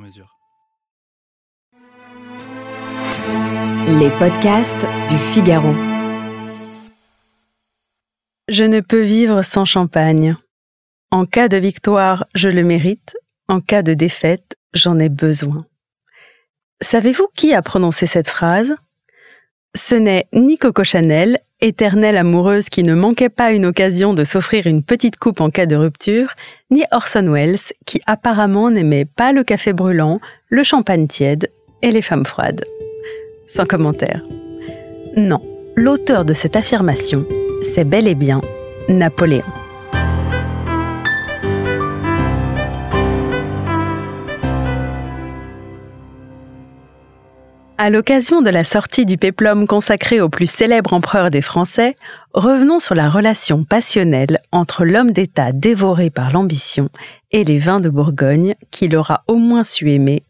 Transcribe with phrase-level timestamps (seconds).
[0.00, 0.36] mesure.
[3.86, 5.72] Les podcasts du Figaro.
[8.48, 10.36] Je ne peux vivre sans champagne.
[11.10, 13.16] En cas de victoire, je le mérite.
[13.48, 15.66] En cas de défaite, j'en ai besoin.
[16.80, 18.74] Savez-vous qui a prononcé cette phrase?
[19.74, 24.66] Ce n'est ni Coco Chanel, éternelle amoureuse qui ne manquait pas une occasion de s'offrir
[24.66, 26.34] une petite coupe en cas de rupture,
[26.70, 31.50] ni Orson Welles, qui apparemment n'aimait pas le café brûlant, le champagne tiède
[31.82, 32.64] et les femmes froides.
[33.46, 34.22] Sans commentaire.
[35.16, 35.40] Non,
[35.76, 37.24] l'auteur de cette affirmation,
[37.62, 38.40] c'est bel et bien
[38.88, 39.59] Napoléon.
[47.82, 51.96] À l'occasion de la sortie du péplum consacré au plus célèbre empereur des Français,
[52.34, 56.90] revenons sur la relation passionnelle entre l'homme d'État dévoré par l'ambition
[57.32, 60.24] et les vins de Bourgogne qu'il aura au moins su aimer,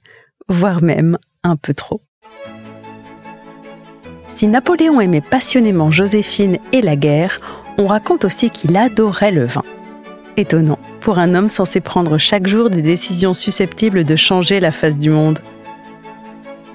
[0.49, 2.01] voire même un peu trop.
[4.29, 7.41] Si Napoléon aimait passionnément Joséphine et la guerre,
[7.79, 9.65] on raconte aussi qu'il adorait le vin.
[10.37, 15.01] Étonnant pour un homme censé prendre chaque jour des décisions susceptibles de changer la face
[15.01, 15.41] du monde.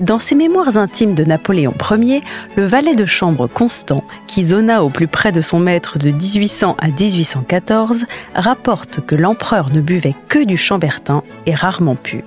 [0.02, 2.22] Dans ses mémoires intimes de Napoléon Ier,
[2.58, 6.76] le valet de chambre Constant, qui zona au plus près de son maître de 1800
[6.80, 12.24] à 1814, rapporte que l'empereur ne buvait que du chambertin et rarement pur.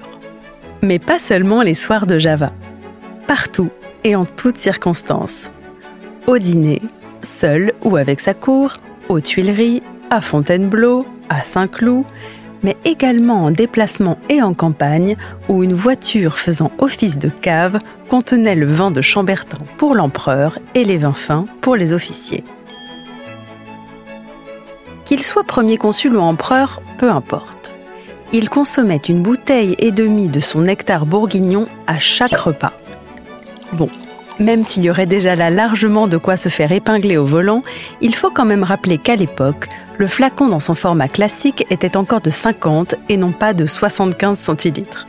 [0.80, 2.52] Mais pas seulement les soirs de Java.
[3.26, 3.68] Partout
[4.02, 5.50] et en toutes circonstances.
[6.26, 6.80] Au dîner,
[7.22, 8.72] seul ou avec sa cour,
[9.10, 12.06] aux Tuileries, à Fontainebleau, à Saint-Cloud,
[12.62, 15.16] mais également en déplacement et en campagne,
[15.48, 20.84] où une voiture faisant office de cave contenait le vin de Chambertin pour l'empereur et
[20.84, 22.44] les vins fins pour les officiers.
[25.04, 27.74] Qu'il soit premier consul ou empereur, peu importe.
[28.32, 32.72] Il consommait une bouteille et demie de son nectar bourguignon à chaque repas.
[33.72, 33.88] Bon,
[34.38, 37.62] même s'il y aurait déjà là largement de quoi se faire épingler au volant,
[38.00, 39.68] il faut quand même rappeler qu'à l'époque,
[39.98, 44.38] le flacon dans son format classique était encore de 50 et non pas de 75
[44.38, 45.06] centilitres.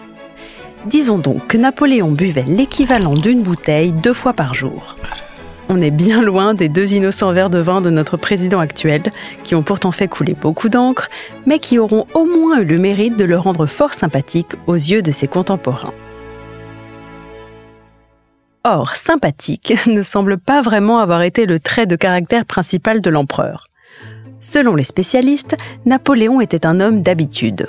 [0.86, 4.96] Disons donc que Napoléon buvait l'équivalent d'une bouteille deux fois par jour.
[5.72, 9.04] On est bien loin des deux innocents verres de vin de notre président actuel,
[9.44, 11.10] qui ont pourtant fait couler beaucoup d'encre,
[11.46, 15.04] mais qui auront au moins eu le mérite de le rendre fort sympathique aux yeux
[15.04, 15.94] de ses contemporains.
[18.66, 23.68] Or, sympathique ne semble pas vraiment avoir été le trait de caractère principal de l'empereur.
[24.42, 25.56] Selon les spécialistes,
[25.86, 27.68] Napoléon était un homme d'habitude.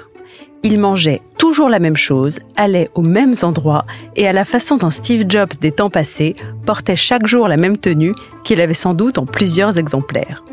[0.63, 4.91] Il mangeait toujours la même chose, allait aux mêmes endroits et à la façon d'un
[4.91, 6.37] Steve Jobs des temps passés,
[6.67, 8.13] portait chaque jour la même tenue
[8.45, 10.45] qu'il avait sans doute en plusieurs exemplaires.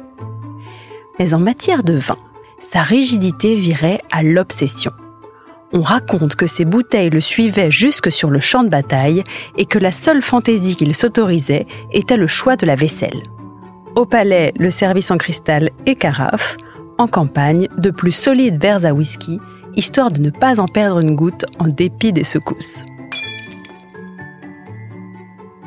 [1.19, 2.17] Mais en matière de vin,
[2.59, 4.91] sa rigidité virait à l'obsession.
[5.73, 9.23] On raconte que ses bouteilles le suivaient jusque sur le champ de bataille
[9.57, 13.23] et que la seule fantaisie qu'il s'autorisait était le choix de la vaisselle.
[13.95, 16.57] Au palais, le service en cristal et carafe.
[16.97, 19.39] En campagne, de plus solides verres à whisky,
[19.75, 22.85] histoire de ne pas en perdre une goutte en dépit des secousses.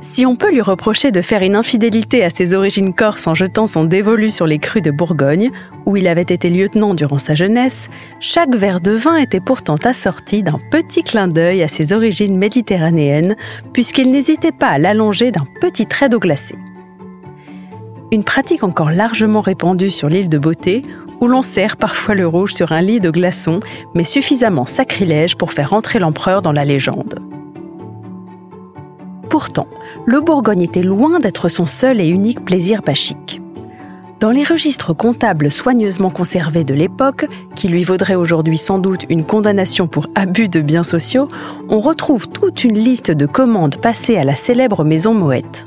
[0.02, 3.66] Si on peut lui reprocher de faire une infidélité à ses origines corses en jetant
[3.66, 5.50] son dévolu sur les crues de Bourgogne,
[5.84, 10.42] où il avait été lieutenant durant sa jeunesse, chaque verre de vin était pourtant assorti
[10.42, 13.36] d'un petit clin d'œil à ses origines méditerranéennes,
[13.74, 16.56] puisqu'il n'hésitait pas à l'allonger d'un petit trait d'eau glacée.
[18.10, 20.80] Une pratique encore largement répandue sur l'île de Beauté,
[21.20, 23.60] où l'on sert parfois le rouge sur un lit de glaçons,
[23.94, 27.29] mais suffisamment sacrilège pour faire entrer l'empereur dans la légende.
[29.30, 29.68] Pourtant,
[30.06, 33.40] le Bourgogne était loin d'être son seul et unique plaisir pachique.
[34.18, 39.24] Dans les registres comptables soigneusement conservés de l'époque, qui lui vaudraient aujourd'hui sans doute une
[39.24, 41.28] condamnation pour abus de biens sociaux,
[41.70, 45.64] on retrouve toute une liste de commandes passées à la célèbre maison Moët.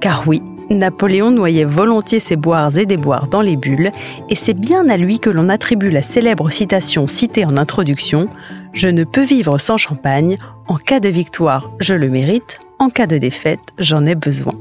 [0.00, 3.90] Car oui, Napoléon noyait volontiers ses boires et déboires dans les bulles,
[4.28, 8.28] et c'est bien à lui que l'on attribue la célèbre citation citée en introduction
[8.72, 10.38] Je ne peux vivre sans champagne,
[10.68, 14.54] en cas de victoire, je le mérite, en cas de défaite, j'en ai besoin.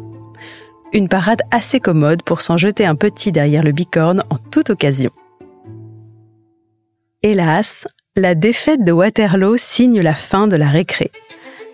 [0.94, 5.12] Une parade assez commode pour s'en jeter un petit derrière le bicorne en toute occasion.
[7.22, 11.12] Hélas, La défaite de Waterloo signe la fin de la récré.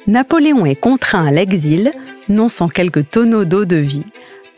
[0.07, 1.91] Napoléon est contraint à l'exil,
[2.29, 4.05] non sans quelques tonneaux d'eau de vie,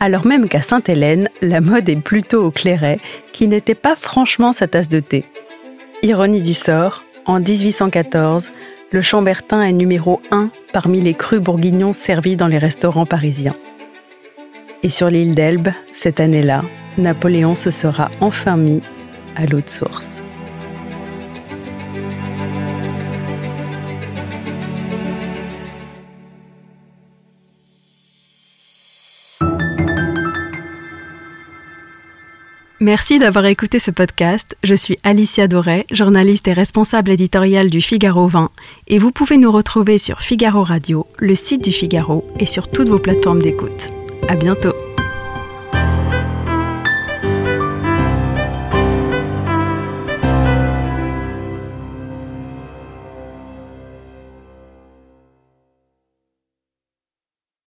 [0.00, 3.00] alors même qu'à Sainte-Hélène, la mode est plutôt au clairet,
[3.32, 5.24] qui n'était pas franchement sa tasse de thé.
[6.02, 8.50] Ironie du sort, en 1814,
[8.94, 13.56] le Chambertin est numéro 1 parmi les crus bourguignons servis dans les restaurants parisiens.
[14.84, 16.62] Et sur l'île d'Elbe, cette année-là,
[16.96, 18.82] Napoléon se sera enfin mis
[19.34, 20.13] à l'eau de source.
[32.84, 34.58] Merci d'avoir écouté ce podcast.
[34.62, 38.50] Je suis Alicia Doré, journaliste et responsable éditoriale du Figaro 20,
[38.88, 42.90] et vous pouvez nous retrouver sur Figaro Radio, le site du Figaro et sur toutes
[42.90, 43.88] vos plateformes d'écoute.
[44.28, 44.74] À bientôt.